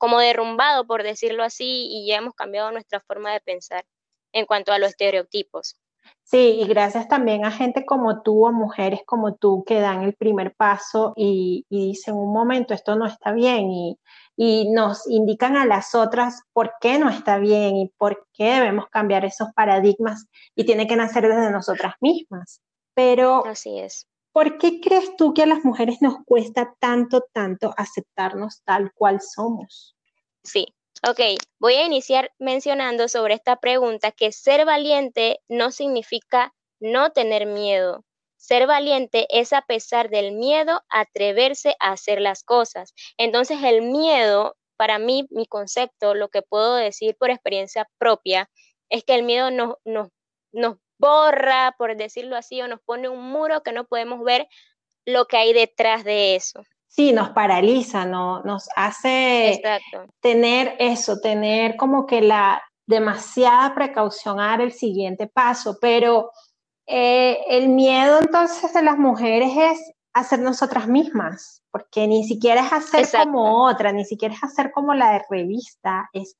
como 0.00 0.18
derrumbado, 0.18 0.86
por 0.86 1.02
decirlo 1.02 1.44
así, 1.44 1.86
y 1.90 2.06
ya 2.08 2.16
hemos 2.16 2.34
cambiado 2.34 2.72
nuestra 2.72 3.00
forma 3.00 3.32
de 3.32 3.40
pensar 3.40 3.84
en 4.32 4.46
cuanto 4.46 4.72
a 4.72 4.78
los 4.78 4.88
estereotipos. 4.88 5.76
Sí, 6.22 6.58
y 6.58 6.66
gracias 6.66 7.06
también 7.06 7.44
a 7.44 7.50
gente 7.50 7.84
como 7.84 8.22
tú, 8.22 8.46
a 8.46 8.50
mujeres 8.50 9.02
como 9.04 9.34
tú, 9.34 9.62
que 9.66 9.78
dan 9.78 10.02
el 10.02 10.14
primer 10.14 10.54
paso 10.54 11.12
y, 11.16 11.66
dicen 11.68 12.14
un 12.14 12.32
momento, 12.32 12.72
esto 12.72 12.96
no 12.96 13.04
está 13.04 13.32
bien, 13.32 13.70
y, 13.70 13.98
y, 14.36 14.70
nos 14.70 15.06
indican 15.06 15.58
a 15.58 15.66
las 15.66 15.94
otras 15.94 16.44
por 16.54 16.72
qué 16.80 16.98
no 16.98 17.10
está 17.10 17.36
bien 17.36 17.76
y 17.76 17.92
por 17.98 18.26
qué 18.32 18.54
debemos 18.54 18.86
cambiar 18.88 19.26
esos 19.26 19.48
paradigmas 19.54 20.28
y 20.54 20.64
tiene 20.64 20.86
que 20.86 20.96
nacer 20.96 21.28
desde 21.28 21.50
nosotras 21.50 21.94
mismas. 22.00 22.62
Pero, 22.94 23.44
así 23.44 23.78
es. 23.78 24.09
¿Por 24.32 24.58
qué 24.58 24.80
crees 24.80 25.16
tú 25.16 25.34
que 25.34 25.42
a 25.42 25.46
las 25.46 25.64
mujeres 25.64 26.00
nos 26.00 26.24
cuesta 26.24 26.74
tanto, 26.78 27.26
tanto 27.32 27.74
aceptarnos 27.76 28.62
tal 28.64 28.92
cual 28.94 29.20
somos? 29.20 29.96
Sí, 30.44 30.66
ok. 31.08 31.20
Voy 31.58 31.74
a 31.74 31.84
iniciar 31.84 32.32
mencionando 32.38 33.08
sobre 33.08 33.34
esta 33.34 33.56
pregunta 33.56 34.12
que 34.12 34.30
ser 34.30 34.64
valiente 34.64 35.40
no 35.48 35.72
significa 35.72 36.54
no 36.78 37.10
tener 37.10 37.46
miedo. 37.46 38.04
Ser 38.36 38.66
valiente 38.66 39.26
es 39.30 39.52
a 39.52 39.62
pesar 39.62 40.10
del 40.10 40.32
miedo 40.32 40.80
atreverse 40.88 41.74
a 41.80 41.92
hacer 41.92 42.20
las 42.20 42.42
cosas. 42.44 42.94
Entonces 43.18 43.58
el 43.62 43.82
miedo, 43.82 44.56
para 44.76 44.98
mí, 44.98 45.26
mi 45.30 45.46
concepto, 45.46 46.14
lo 46.14 46.28
que 46.28 46.40
puedo 46.40 46.76
decir 46.76 47.16
por 47.18 47.30
experiencia 47.30 47.86
propia, 47.98 48.48
es 48.88 49.04
que 49.04 49.14
el 49.14 49.24
miedo 49.24 49.50
nos, 49.50 49.74
nos, 49.84 50.08
nos 50.52 50.78
borra, 51.00 51.74
por 51.76 51.96
decirlo 51.96 52.36
así, 52.36 52.60
o 52.62 52.68
nos 52.68 52.80
pone 52.80 53.08
un 53.08 53.32
muro 53.32 53.62
que 53.62 53.72
no 53.72 53.84
podemos 53.84 54.22
ver 54.22 54.46
lo 55.04 55.26
que 55.26 55.36
hay 55.36 55.52
detrás 55.52 56.04
de 56.04 56.36
eso. 56.36 56.62
Sí, 56.86 57.12
nos 57.12 57.30
paraliza, 57.30 58.04
¿no? 58.04 58.42
nos 58.42 58.68
hace 58.76 59.62
tener 60.20 60.76
eso, 60.78 61.20
tener 61.20 61.76
como 61.76 62.06
que 62.06 62.20
la 62.20 62.62
demasiada 62.86 63.74
precaución 63.74 64.40
a 64.40 64.48
dar 64.48 64.60
el 64.60 64.72
siguiente 64.72 65.28
paso, 65.28 65.78
pero 65.80 66.32
eh, 66.86 67.38
el 67.48 67.68
miedo 67.68 68.18
entonces 68.18 68.74
de 68.74 68.82
las 68.82 68.98
mujeres 68.98 69.52
es 69.56 69.92
hacer 70.12 70.40
nosotras 70.40 70.88
mismas, 70.88 71.62
porque 71.70 72.08
ni 72.08 72.24
siquiera 72.24 72.66
es 72.66 72.72
hacer 72.72 73.06
como 73.24 73.64
otra, 73.64 73.92
ni 73.92 74.04
siquiera 74.04 74.34
es 74.34 74.42
hacer 74.42 74.72
como 74.72 74.92
la 74.94 75.12
de 75.12 75.22
revista, 75.30 76.10
es, 76.12 76.36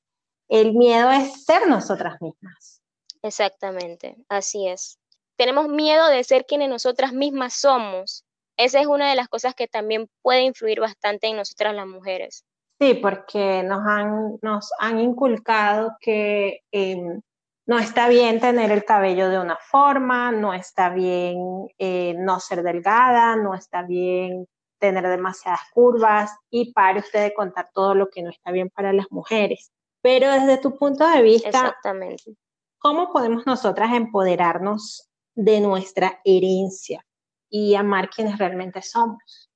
el 0.49 0.75
miedo 0.75 1.11
es 1.13 1.45
ser 1.45 1.69
nosotras 1.69 2.21
mismas. 2.21 2.80
Exactamente, 3.23 4.17
así 4.29 4.69
es. 4.69 4.99
Tenemos 5.37 5.69
miedo 5.69 6.09
de 6.09 6.25
ser 6.25 6.45
quienes 6.47 6.69
nosotras 6.69 7.13
mismas 7.13 7.55
somos. 7.55 8.25
Esa 8.57 8.81
es 8.81 8.87
una 8.87 9.09
de 9.09 9.17
las 9.17 9.29
cosas 9.29 9.55
que 9.55 9.69
también 9.69 10.09
puede 10.23 10.43
influir 10.43 10.81
bastante 10.81 11.29
en 11.29 11.37
nosotras 11.37 11.75
las 11.75 11.87
mujeres. 11.87 12.45
Sí, 12.79 12.95
porque 12.95 13.63
nos 13.63 13.87
han, 13.87 14.39
nos 14.43 14.71
han 14.79 15.01
inculcado 15.01 15.97
que 16.01 16.61
em, 16.73 17.21
no 17.67 17.79
está 17.79 18.09
bien 18.09 18.41
tener 18.41 18.71
el 18.71 18.85
cabello 18.85 19.29
de 19.29 19.39
una 19.39 19.57
forma, 19.57 20.33
no 20.33 20.55
está 20.55 20.89
bien 20.91 21.69
eh, 21.79 22.15
no 22.19 22.41
ser 22.41 22.63
delgada, 22.63 23.37
no 23.37 23.55
está 23.55 23.83
bien 23.83 24.47
tener 24.79 25.07
demasiadas 25.07 25.61
curvas 25.73 26.35
y 26.51 26.73
pare 26.73 27.01
usted 27.01 27.23
de 27.23 27.35
contar 27.35 27.71
todo 27.73 27.95
lo 27.95 28.09
que 28.09 28.23
no 28.23 28.31
está 28.31 28.51
bien 28.51 28.71
para 28.71 28.93
las 28.93 29.07
mujeres. 29.11 29.71
Pero 30.03 30.33
desde 30.33 30.59
tu 30.59 30.77
punto 30.77 31.07
de 31.07 31.23
vista, 31.23 31.49
Exactamente. 31.49 32.35
¿Cómo 32.81 33.13
podemos 33.13 33.47
nosotras 33.47 33.93
empoderarnos 33.93 35.11
de 35.35 35.61
nuestra 35.61 36.19
herencia 36.25 37.05
y 37.51 37.75
amar 37.75 38.09
quienes 38.09 38.39
realmente 38.39 38.81
somos? 38.81 39.51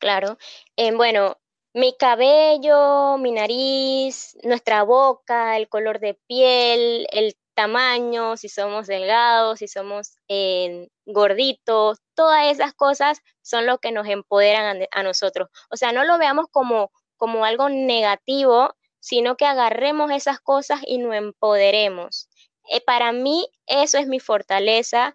Claro. 0.00 0.36
Eh, 0.76 0.92
bueno, 0.92 1.36
mi 1.74 1.96
cabello, 1.96 3.18
mi 3.18 3.30
nariz, 3.30 4.36
nuestra 4.42 4.82
boca, 4.82 5.56
el 5.56 5.68
color 5.68 6.00
de 6.00 6.14
piel, 6.26 7.06
el 7.12 7.36
tamaño, 7.54 8.36
si 8.36 8.48
somos 8.48 8.88
delgados, 8.88 9.60
si 9.60 9.68
somos 9.68 10.16
eh, 10.26 10.88
gorditos, 11.04 12.00
todas 12.14 12.46
esas 12.50 12.74
cosas 12.74 13.20
son 13.42 13.66
lo 13.66 13.78
que 13.78 13.92
nos 13.92 14.08
empoderan 14.08 14.82
a, 14.82 14.86
a, 14.90 15.02
nosotros. 15.04 15.50
O 15.70 15.76
sea, 15.76 15.92
no 15.92 16.02
lo 16.02 16.18
veamos 16.18 16.46
como, 16.50 16.90
como 17.16 17.44
algo 17.44 17.68
negativo, 17.68 18.74
sino 18.98 19.36
que 19.36 19.46
agarremos 19.46 20.10
esas 20.10 20.40
cosas 20.40 20.80
y 20.84 20.98
nos 20.98 21.14
empoderemos. 21.14 22.28
Eh, 22.70 22.80
para 22.80 23.12
mí 23.12 23.46
eso 23.66 23.98
es 23.98 24.06
mi 24.06 24.20
fortaleza 24.20 25.14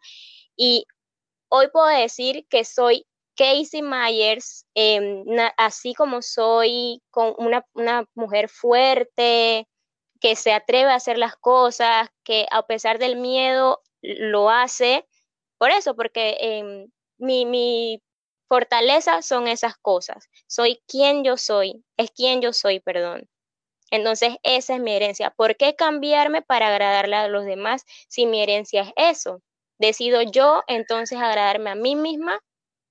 y 0.55 0.86
hoy 1.50 1.67
puedo 1.72 1.88
decir 1.88 2.46
que 2.50 2.63
soy 2.65 3.05
Casey 3.36 3.81
Myers, 3.81 4.65
em, 4.75 5.25
así 5.58 5.93
como 5.93 6.22
soy 6.22 7.01
con 7.10 7.34
una, 7.38 7.65
mujer 8.15 8.50
fuerte, 8.50 9.67
que 10.20 10.36
se 10.36 10.53
atreve 10.53 10.91
a 10.91 10.96
hacer 10.96 11.17
las 11.17 11.36
cosas, 11.38 12.10
que 12.24 12.46
a 12.51 12.63
pesar 12.67 13.00
del 13.00 13.15
miedo 13.17 13.81
lo 14.01 14.50
hace. 14.50 15.08
Por 15.58 15.72
eso, 15.72 15.96
porque 15.96 16.38
em, 16.39 16.91
mi, 17.17 17.46
mi 17.46 18.01
fortaleza 18.48 19.22
son 19.22 19.48
esas 19.48 19.77
cosas. 19.77 20.29
Soy 20.48 20.81
quien 20.88 21.24
yo 21.24 21.38
soy, 21.38 21.84
es 21.98 22.12
quien 22.12 22.41
yo 22.41 22.53
soy, 22.53 22.79
perdón. 22.79 23.31
Entonces, 23.92 24.38
esa 24.44 24.76
es 24.76 24.82
mi 24.82 24.94
herencia. 24.94 25.32
¿Por 25.32 25.58
qué 25.58 25.76
cambiarme 25.76 26.42
para 26.42 26.70
agradarle 26.70 27.18
a 27.18 27.28
los 27.28 27.46
demás 27.46 27.86
si 28.08 28.26
mi 28.26 28.42
herencia 28.42 28.82
es 28.82 28.94
eso? 28.96 29.42
Decido 29.78 30.22
yo 30.22 30.64
entonces 30.68 31.20
agradarme 31.20 31.70
a 31.70 31.76
mí 31.76 31.96
misma 31.96 32.40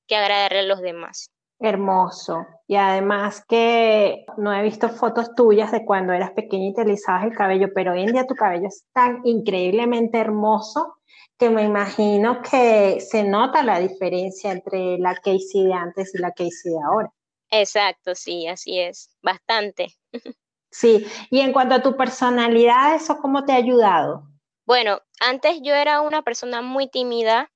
que 0.06 0.16
agradarle 0.16 0.60
a 0.60 0.64
los 0.64 0.80
demás. 0.80 1.30
Hermoso. 1.58 2.46
Y 2.66 2.76
además 2.76 3.44
que 3.48 4.24
no 4.36 4.52
he 4.52 4.62
visto 4.62 4.88
fotos 4.88 5.34
tuyas 5.34 5.72
de 5.72 5.84
cuando 5.84 6.12
eras 6.12 6.32
pequeña 6.32 6.68
y 6.68 6.74
te 6.74 6.82
alisabas 6.82 7.24
el 7.24 7.36
cabello, 7.36 7.68
pero 7.74 7.92
hoy 7.92 8.02
en 8.02 8.12
día 8.12 8.26
tu 8.26 8.34
cabello 8.34 8.68
es 8.68 8.84
tan 8.92 9.20
increíblemente 9.24 10.18
hermoso 10.18 10.96
que 11.38 11.48
me 11.48 11.62
imagino 11.62 12.42
que 12.42 13.00
se 13.00 13.24
nota 13.24 13.62
la 13.62 13.78
diferencia 13.78 14.52
entre 14.52 14.98
la 14.98 15.14
Casey 15.14 15.64
de 15.64 15.72
antes 15.72 16.14
y 16.14 16.18
la 16.18 16.32
Casey 16.32 16.72
de 16.72 16.78
ahora. 16.84 17.10
Exacto, 17.50 18.14
sí, 18.14 18.46
así 18.46 18.78
es, 18.78 19.10
bastante. 19.22 19.88
Sí, 20.70 21.06
y 21.30 21.40
en 21.40 21.52
cuanto 21.52 21.74
a 21.74 21.82
tu 21.82 21.96
personalidad, 21.96 22.94
¿eso 22.94 23.18
cómo 23.18 23.44
te 23.44 23.52
ha 23.52 23.56
ayudado? 23.56 24.22
Bueno, 24.66 25.00
antes 25.20 25.60
yo 25.62 25.74
era 25.74 26.00
una 26.00 26.22
persona 26.22 26.62
muy 26.62 26.88
tímida. 26.88 27.50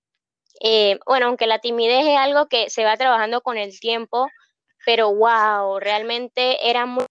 Eh, 0.60 0.98
bueno, 1.06 1.26
aunque 1.26 1.46
la 1.46 1.60
timidez 1.60 2.06
es 2.06 2.18
algo 2.18 2.48
que 2.48 2.70
se 2.70 2.84
va 2.84 2.96
trabajando 2.96 3.40
con 3.40 3.56
el 3.56 3.78
tiempo, 3.78 4.26
pero 4.84 5.14
wow, 5.14 5.78
realmente 5.78 6.68
era 6.68 6.86
muy... 6.86 7.06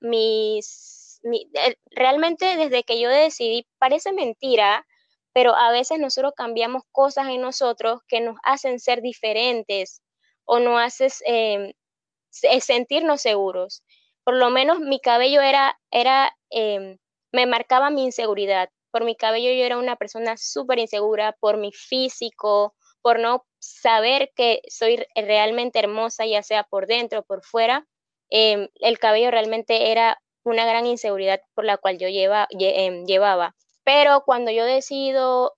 Mis, 0.00 1.20
eh, 1.22 1.76
realmente 1.90 2.56
desde 2.56 2.82
que 2.82 3.00
yo 3.00 3.08
decidí, 3.08 3.66
parece 3.78 4.12
mentira, 4.12 4.86
pero 5.32 5.54
a 5.54 5.70
veces 5.70 5.98
nosotros 5.98 6.32
cambiamos 6.36 6.82
cosas 6.92 7.28
en 7.28 7.40
nosotros 7.40 8.00
que 8.08 8.20
nos 8.20 8.36
hacen 8.42 8.80
ser 8.80 9.02
diferentes 9.02 10.02
o 10.44 10.58
nos 10.58 10.80
hacen 10.80 11.10
eh, 11.26 12.60
sentirnos 12.60 13.20
seguros 13.20 13.82
por 14.28 14.36
lo 14.36 14.50
menos 14.50 14.78
mi 14.80 15.00
cabello 15.00 15.40
era, 15.40 15.80
era 15.90 16.30
em, 16.50 16.98
me 17.32 17.46
marcaba 17.46 17.88
mi 17.88 18.04
inseguridad. 18.04 18.68
Por 18.90 19.04
mi 19.04 19.16
cabello 19.16 19.50
yo 19.52 19.64
era 19.64 19.78
una 19.78 19.96
persona 19.96 20.36
súper 20.36 20.78
insegura, 20.80 21.34
por 21.40 21.56
mi 21.56 21.72
físico, 21.72 22.74
por 23.00 23.20
no 23.20 23.46
saber 23.58 24.30
que 24.36 24.60
soy 24.68 25.02
realmente 25.14 25.78
hermosa, 25.78 26.26
ya 26.26 26.42
sea 26.42 26.64
por 26.64 26.86
dentro 26.86 27.20
o 27.20 27.22
por 27.22 27.42
fuera. 27.42 27.86
Em, 28.28 28.68
el 28.74 28.98
cabello 28.98 29.30
realmente 29.30 29.92
era 29.92 30.18
una 30.44 30.66
gran 30.66 30.84
inseguridad 30.84 31.40
por 31.54 31.64
la 31.64 31.78
cual 31.78 31.96
yo 31.96 32.08
lleva, 32.10 32.48
em, 32.50 33.06
llevaba. 33.06 33.54
Pero 33.82 34.24
cuando 34.26 34.50
yo 34.50 34.66
decido 34.66 35.54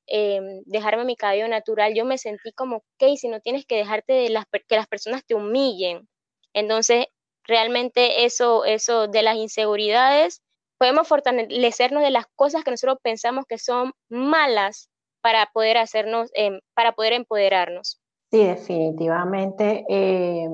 dejarme 0.67 1.05
mi 1.05 1.17
cabello 1.17 1.49
natural, 1.49 1.93
yo 1.97 2.05
me 2.05 2.19
sentí 2.19 2.53
como, 2.53 2.77
ok, 2.77 3.17
si 3.17 3.27
no 3.27 3.41
tienes 3.41 3.67
que 3.67 3.75
dejarte 3.75 4.12
de 4.12 4.29
las, 4.31 4.45
que 4.69 4.77
las 4.77 4.87
personas 4.87 5.27
te 5.27 5.35
humillen. 5.35 6.09
Entonces, 6.53 7.07
realmente 7.44 8.25
eso, 8.25 8.64
eso 8.64 9.09
de 9.09 9.23
las 9.23 9.37
inseguridades, 9.37 10.42
podemos 10.78 11.06
fortalecernos 11.06 12.02
de 12.02 12.11
las 12.11 12.26
cosas 12.37 12.64
que 12.64 12.70
nosotros 12.70 12.99
pensamos 13.02 13.44
que 13.47 13.59
son 13.59 13.92
malas 14.09 14.88
para 15.20 15.47
poder 15.52 15.76
hacernos, 15.76 16.30
em, 16.35 16.61
para 16.75 16.92
poder 16.92 17.12
empoderarnos. 17.12 18.00
Sí, 18.30 18.44
definitivamente. 18.44 19.85
Eh, 19.88 20.49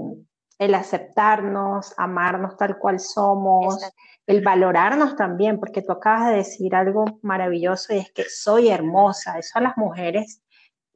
el 0.58 0.74
aceptarnos, 0.74 1.94
amarnos 1.98 2.56
tal 2.56 2.78
cual 2.78 2.98
somos, 2.98 3.78
el 4.26 4.42
valorarnos 4.42 5.14
también, 5.14 5.60
porque 5.60 5.82
tú 5.82 5.92
acabas 5.92 6.30
de 6.30 6.36
decir 6.36 6.74
algo 6.74 7.04
maravilloso 7.22 7.94
y 7.94 7.98
es 7.98 8.10
que 8.10 8.24
soy 8.24 8.70
hermosa. 8.70 9.38
Eso 9.38 9.58
a 9.58 9.62
las 9.62 9.76
mujeres 9.76 10.42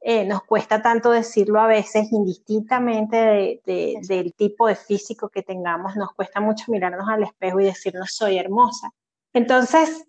eh, 0.03 0.25
nos 0.25 0.43
cuesta 0.43 0.81
tanto 0.81 1.11
decirlo 1.11 1.59
a 1.59 1.67
veces, 1.67 2.11
indistintamente 2.11 3.61
del 3.63 4.33
tipo 4.33 4.67
de 4.67 4.75
físico 4.75 5.29
que 5.29 5.43
tengamos, 5.43 5.95
nos 5.95 6.11
cuesta 6.13 6.41
mucho 6.41 6.71
mirarnos 6.71 7.07
al 7.07 7.21
espejo 7.21 7.59
y 7.59 7.65
decirnos 7.65 8.15
soy 8.15 8.39
hermosa. 8.39 8.89
Entonces, 9.31 10.07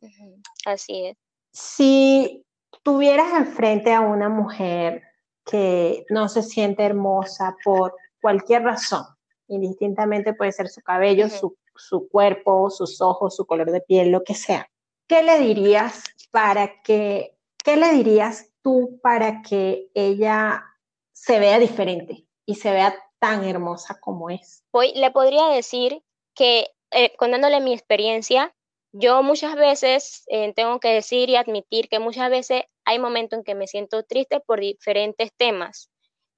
así 0.64 1.06
es. 1.08 1.16
Si 1.52 2.42
tuvieras 2.82 3.34
enfrente 3.34 3.92
a 3.92 4.00
una 4.00 4.30
mujer 4.30 5.02
que 5.44 6.06
no 6.08 6.30
se 6.30 6.42
siente 6.42 6.84
hermosa 6.84 7.54
por 7.62 7.94
cualquier 8.22 8.62
razón, 8.62 9.04
indistintamente 9.48 10.32
puede 10.32 10.52
ser 10.52 10.70
su 10.70 10.80
cabello, 10.80 11.28
su, 11.28 11.54
su 11.76 12.08
cuerpo, 12.08 12.70
sus 12.70 13.02
ojos, 13.02 13.36
su 13.36 13.44
color 13.44 13.70
de 13.70 13.82
piel, 13.82 14.10
lo 14.10 14.24
que 14.24 14.34
sea, 14.34 14.70
¿qué 15.06 15.22
le 15.22 15.38
dirías 15.38 16.04
para 16.30 16.80
que, 16.82 17.36
qué 17.62 17.76
le 17.76 17.92
dirías 17.92 18.51
tú 18.62 19.00
para 19.02 19.42
que 19.42 19.90
ella 19.94 20.64
se 21.12 21.38
vea 21.38 21.58
diferente 21.58 22.26
y 22.46 22.56
se 22.56 22.70
vea 22.70 22.94
tan 23.18 23.44
hermosa 23.44 23.98
como 24.00 24.30
es? 24.30 24.64
Hoy 24.72 24.92
le 24.94 25.10
podría 25.10 25.46
decir 25.48 26.02
que 26.34 26.68
eh, 26.90 27.14
contándole 27.16 27.60
mi 27.60 27.72
experiencia, 27.72 28.54
yo 28.92 29.22
muchas 29.22 29.54
veces 29.54 30.24
eh, 30.28 30.52
tengo 30.54 30.78
que 30.80 30.88
decir 30.88 31.30
y 31.30 31.36
admitir 31.36 31.88
que 31.88 31.98
muchas 31.98 32.30
veces 32.30 32.64
hay 32.84 32.98
momentos 32.98 33.38
en 33.38 33.44
que 33.44 33.54
me 33.54 33.66
siento 33.66 34.02
triste 34.02 34.40
por 34.40 34.60
diferentes 34.60 35.32
temas. 35.36 35.90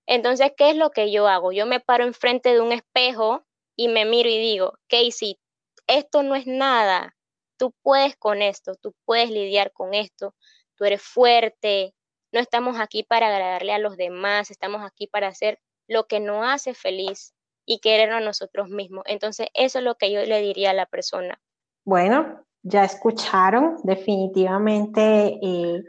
Entonces, 0.07 0.53
¿qué 0.57 0.71
es 0.71 0.77
lo 0.77 0.91
que 0.91 1.11
yo 1.11 1.27
hago? 1.27 1.53
Yo 1.53 1.67
me 1.67 1.81
paro 1.81 2.05
enfrente 2.05 2.53
de 2.53 2.61
un 2.61 2.73
espejo 2.73 3.45
y 3.77 3.89
me 3.89 4.05
miro 4.05 4.29
y 4.29 4.39
digo, 4.39 4.75
Casey, 4.89 5.39
esto 5.87 6.23
no 6.23 6.37
es 6.37 6.47
nada. 6.47 7.17
Tú 7.57 7.75
puedes 7.83 8.17
con 8.17 8.43
esto, 8.43 8.75
tú 8.77 8.95
puedes 9.05 9.31
lidiar 9.31 9.73
con 9.73 9.95
esto, 9.95 10.35
tú 10.77 10.85
eres 10.85 11.03
fuerte. 11.03 11.95
No 12.35 12.41
estamos 12.41 12.81
aquí 12.81 13.05
para 13.05 13.29
agradarle 13.29 13.73
a 13.73 13.79
los 13.79 13.97
demás, 13.97 14.51
estamos 14.51 14.83
aquí 14.83 15.07
para 15.07 15.29
hacer 15.29 15.61
lo 15.87 16.09
que 16.09 16.19
nos 16.19 16.45
hace 16.45 16.75
feliz 16.75 17.33
y 17.65 17.79
querernos 17.79 18.23
a 18.23 18.25
nosotros 18.25 18.69
mismos. 18.69 19.05
Entonces, 19.07 19.47
eso 19.55 19.79
es 19.79 19.85
lo 19.85 19.95
que 19.95 20.11
yo 20.11 20.21
le 20.25 20.41
diría 20.41 20.71
a 20.71 20.75
la 20.75 20.87
persona. 20.87 21.41
Bueno, 21.85 22.45
ya 22.65 22.83
escucharon, 22.83 23.77
definitivamente 23.85 25.39
eh, 25.41 25.85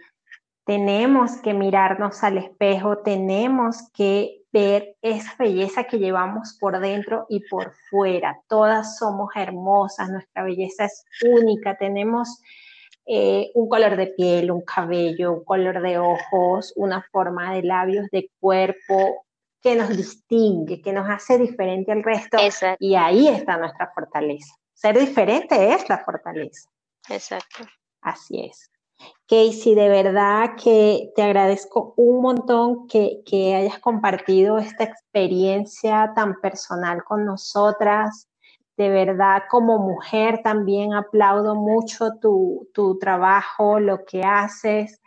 tenemos 0.68 1.38
que 1.38 1.56
mirarnos 1.56 2.24
al 2.24 2.38
espejo, 2.38 3.00
tenemos 3.00 3.90
que 3.92 4.44
ver 4.54 4.98
esa 5.02 5.36
belleza 5.40 5.86
que 5.86 5.98
llevamos 5.98 6.56
por 6.60 6.80
dentro 6.80 7.26
y 7.28 7.40
por 7.50 7.74
fuera. 7.90 8.40
Todas 8.48 9.00
somos 9.00 9.30
hermosas, 9.36 10.12
nuestra 10.12 10.44
belleza 10.44 10.86
es 10.86 11.06
única, 11.28 11.76
tenemos 11.76 12.40
eh, 13.06 13.52
un 13.54 13.70
color 13.70 13.96
de 13.98 14.08
piel, 14.08 14.52
un 14.52 14.62
cabello, 14.62 15.34
un 15.34 15.44
color 15.44 15.82
de 15.82 15.98
ojos, 15.98 16.74
una 16.76 17.06
forma 17.12 17.54
de 17.54 17.64
labios, 17.64 18.08
de 18.12 18.30
cuerpo 18.40 19.26
que 19.62 19.76
nos 19.76 19.90
distingue, 19.90 20.82
que 20.82 20.94
nos 20.94 21.10
hace 21.10 21.38
diferente 21.38 21.92
al 21.92 22.04
resto. 22.04 22.38
Y 22.80 22.96
ahí 22.96 23.28
está 23.28 23.58
nuestra 23.58 23.92
fortaleza. 23.94 24.54
Ser 24.74 25.00
diferente 25.00 25.74
es 25.74 25.88
la 25.90 26.04
fortaleza. 26.04 26.70
Exacto. 27.10 27.64
Así 28.02 28.46
es. 28.46 28.70
Casey, 29.28 29.74
de 29.74 29.90
verdad 29.90 30.52
que 30.62 31.12
te 31.16 31.24
agradezco 31.24 31.94
un 31.98 32.22
montón 32.22 32.88
que, 32.88 33.24
hayas 33.56 33.80
compartido 33.80 34.58
esta 34.58 34.84
experiencia 34.84 36.12
tan 36.16 36.40
personal 36.40 37.04
con 37.04 37.26
nosotras. 37.26 38.28
De 38.78 38.90
verdad, 38.90 39.44
como 39.50 39.80
mujer 39.80 40.42
también 40.44 40.94
aplaudo 40.94 41.56
mucho 41.56 42.16
tu, 42.22 42.70
tu 42.74 43.00
trabajo, 43.00 43.80
lo 43.80 44.04
que 44.06 44.22
haces 44.24 45.02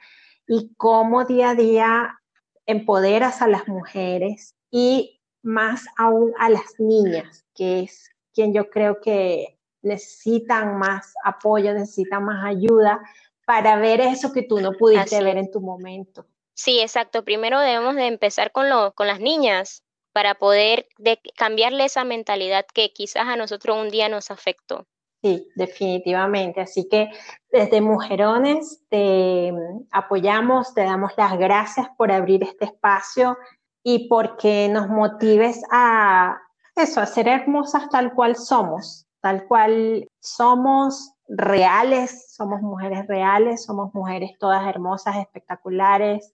y 0.47 0.73
cómo 0.77 1.25
día 1.25 1.51
a 1.51 1.55
día 1.55 2.21
empoderas 2.67 3.43
a 3.43 3.49
las 3.49 3.69
mujeres 3.69 4.55
y 4.71 5.21
más 5.43 5.87
aún 5.97 6.33
a 6.39 6.49
las 6.49 6.79
niñas, 6.79 7.45
que 7.55 7.81
es 7.81 8.11
quien 8.33 8.55
yo 8.55 8.71
creo 8.71 9.01
que 9.01 9.59
necesitan 9.83 10.79
más 10.79 11.15
apoyo, 11.25 11.73
necesitan 11.73 12.25
más 12.25 12.45
ayuda 12.45 13.01
para 13.47 13.77
ver 13.77 14.01
eso 14.01 14.33
que 14.33 14.43
tú 14.43 14.61
no 14.61 14.73
pudiste 14.73 15.23
ver 15.23 15.39
en 15.39 15.51
tu 15.51 15.61
momento. 15.61 16.27
Sí, 16.55 16.81
exacto. 16.81 17.25
Primero 17.25 17.61
debemos 17.61 17.95
de 17.95 18.07
empezar 18.07 18.53
con, 18.53 18.69
lo, 18.69 18.93
con 18.93 19.07
las 19.07 19.21
niñas 19.21 19.83
para 20.13 20.35
poder 20.35 20.87
cambiarle 21.37 21.85
esa 21.85 22.05
mentalidad 22.05 22.67
que 22.73 22.93
quizás 22.93 23.27
a 23.27 23.37
nosotros 23.37 23.77
un 23.77 23.91
día 23.91 24.09
nos 24.09 24.31
afectó. 24.31 24.87
Sí, 25.23 25.49
definitivamente. 25.57 26.61
Así 26.61 26.89
que 26.89 27.11
desde 27.51 27.81
Mujerones 27.81 28.83
te 28.89 29.53
apoyamos, 29.91 30.75
te 30.75 30.85
damos 30.85 31.13
las 31.17 31.37
gracias 31.39 31.89
por 31.97 32.13
abrir 32.13 32.45
este 32.45 32.67
espacio 32.67 33.37
y 33.83 34.09
porque 34.09 34.69
nos 34.69 34.89
motives 34.89 35.63
a 35.73 36.39
eso, 36.77 37.01
a 37.01 37.07
ser 37.07 37.27
hermosas 37.27 37.89
tal 37.91 38.15
cual 38.15 38.37
somos, 38.37 39.07
tal 39.21 39.47
cual 39.47 40.09
somos 40.21 41.13
reales, 41.27 42.33
somos 42.35 42.61
mujeres 42.63 43.07
reales, 43.09 43.65
somos 43.65 43.93
mujeres 43.95 44.33
todas 44.39 44.67
hermosas, 44.67 45.17
espectaculares, 45.17 46.33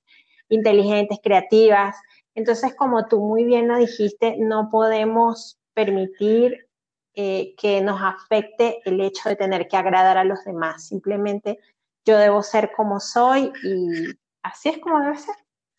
inteligentes, 0.49 1.19
creativas. 1.23 1.97
Entonces, 2.35 2.75
como 2.75 3.07
tú 3.07 3.21
muy 3.21 3.45
bien 3.45 3.69
lo 3.69 3.77
dijiste, 3.77 4.37
no 4.39 4.69
podemos 4.71 5.59
permitir 5.73 6.69
eh, 7.15 7.55
que 7.57 7.81
nos 7.81 8.01
afecte 8.03 8.81
el 8.85 9.01
hecho 9.01 9.29
de 9.29 9.37
tener 9.37 9.69
que 9.69 9.77
agradar 9.77 10.17
a 10.19 10.25
los 10.25 10.45
demás. 10.45 10.89
Simplemente 10.89 11.59
yo 12.05 12.19
debo 12.19 12.43
ser 12.43 12.73
como 12.73 13.01
soy 13.01 13.53
y 13.63 14.17
así 14.43 14.71
es 14.71 14.79
como 14.79 15.01
debe 15.01 15.17
ser. 15.17 15.35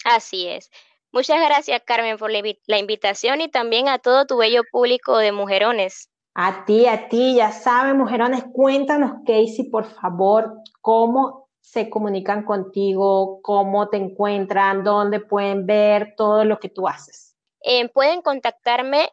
Así 0.06 0.48
es. 0.48 0.72
Muchas 1.12 1.40
gracias, 1.40 1.82
Carmen, 1.86 2.18
por 2.18 2.32
la 2.32 2.78
invitación 2.78 3.42
y 3.42 3.50
también 3.50 3.88
a 3.88 4.00
todo 4.00 4.26
tu 4.26 4.38
bello 4.38 4.64
público 4.70 5.18
de 5.18 5.32
mujerones. 5.32 6.10
A 6.34 6.66
ti, 6.66 6.86
a 6.88 7.08
ti, 7.08 7.36
ya 7.36 7.54
saben, 7.54 7.98
mujerones, 7.98 8.44
cuéntanos, 8.52 9.24
Casey, 9.26 9.70
por 9.70 9.86
favor, 9.86 10.54
cómo 10.82 11.45
se 11.66 11.90
comunican 11.90 12.46
contigo, 12.46 13.42
cómo 13.42 13.90
te 13.90 13.98
encuentran, 13.98 14.84
dónde 14.84 15.20
pueden 15.20 15.66
ver 15.66 16.14
todo 16.16 16.46
lo 16.46 16.60
que 16.60 16.70
tú 16.70 16.88
haces. 16.88 17.36
Eh, 17.62 17.90
pueden 17.90 18.22
contactarme 18.22 19.10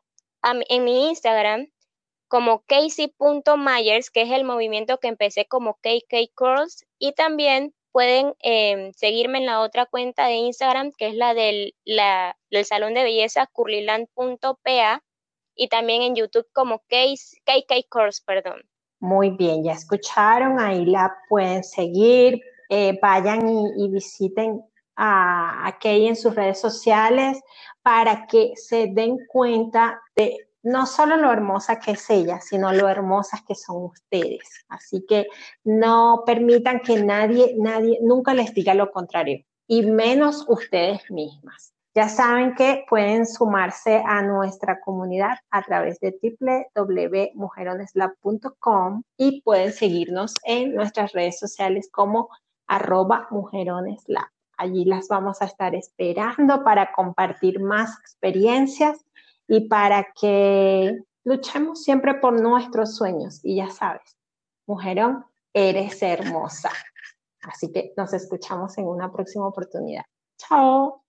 en 0.69 0.85
mi 0.85 1.09
Instagram 1.09 1.67
como 2.29 2.62
casey.myers, 2.67 4.11
que 4.11 4.23
es 4.23 4.31
el 4.31 4.45
movimiento 4.45 4.99
que 4.99 5.09
empecé 5.09 5.47
como 5.47 5.75
KK 5.77 6.35
Curls, 6.35 6.85
y 6.99 7.12
también 7.15 7.75
pueden 7.91 8.35
em, 8.41 8.93
seguirme 8.93 9.38
en 9.38 9.47
la 9.47 9.61
otra 9.61 9.87
cuenta 9.87 10.27
de 10.27 10.35
Instagram, 10.35 10.93
que 10.93 11.09
es 11.09 11.15
la 11.15 11.33
del, 11.33 11.75
del 11.85 12.65
salón 12.67 12.93
de 12.93 13.03
belleza 13.03 13.47
curliland.pa, 13.47 15.03
y 15.55 15.69
también 15.69 16.03
en 16.03 16.17
YouTube 16.17 16.47
como 16.53 16.81
KK 16.81 17.88
Course, 17.88 18.23
perdón. 18.27 18.62
Muy 19.03 19.31
bien, 19.31 19.65
ya 19.65 19.73
escucharon, 19.73 20.61
ahí 20.61 20.87
la 20.87 21.12
pueden 21.29 21.65
seguir, 21.65 22.41
eh, 22.69 22.97
vayan 23.03 23.49
y, 23.77 23.88
visiten 23.88 24.62
a, 24.95 25.67
a 25.67 25.77
Kay 25.81 26.07
en 26.07 26.15
sus 26.15 26.37
redes 26.37 26.61
sociales 26.61 27.41
para 27.83 28.29
que 28.29 28.53
se 28.55 28.87
den 28.93 29.19
cuenta 29.27 30.01
de 30.15 30.47
no 30.62 30.87
solo 30.87 31.17
lo 31.17 31.33
hermosa 31.33 31.81
que 31.81 31.91
es 31.91 32.11
ella, 32.11 32.41
sino 32.41 32.73
lo 32.73 32.88
hermosas 32.88 33.43
que 33.43 33.57
son 33.57 33.87
ustedes. 33.87 34.65
Así 34.69 35.05
que 35.09 35.27
no 35.65 36.23
permitan 36.25 36.79
que 36.79 37.03
nadie, 37.03 37.57
nadie, 37.59 37.99
nunca 38.03 38.35
les 38.35 38.55
diga 38.55 38.73
lo 38.73 38.93
contrario, 38.93 39.45
y 39.67 39.83
menos 39.83 40.45
ustedes 40.47 41.11
mismas. 41.11 41.75
Ya 41.94 42.09
saben 42.09 42.55
que 42.55 42.87
pueden 42.88 43.26
sumarse 43.26 44.02
a 44.07 44.22
nuestra 44.22 44.81
comunidad 44.81 45.37
a 45.50 45.61
través 45.62 46.00
de 46.00 46.18
www.mujeroneslab.com 46.74 49.02
y 49.18 49.42
pueden 49.42 49.72
seguirnos 49.72 50.37
en 50.44 50.74
nuestras 50.74 51.12
redes 51.12 51.38
sociales 51.38 51.90
como 51.92 52.31
arroba 52.66 53.28
mujeroneslab. 53.31 54.24
Allí 54.57 54.87
las 54.87 55.09
vamos 55.09 55.42
a 55.42 55.44
estar 55.44 55.74
esperando 55.74 56.64
para 56.64 56.92
compartir 56.92 57.61
más 57.61 57.98
experiencias 58.00 59.05
y 59.46 59.68
para 59.68 60.07
que 60.18 60.98
luchemos 61.24 61.83
siempre 61.83 62.14
por 62.14 62.40
nuestros 62.40 62.96
sueños. 62.96 63.40
Y 63.42 63.57
ya 63.57 63.68
sabes, 63.68 64.16
mujerón, 64.66 65.26
eres 65.52 66.02
hermosa. 66.02 66.70
Así 67.42 67.70
que 67.70 67.92
nos 67.98 68.14
escuchamos 68.14 68.78
en 68.78 68.87
una 68.87 69.12
próxima 69.12 69.46
oportunidad. 69.46 70.05
Chao. 70.38 71.02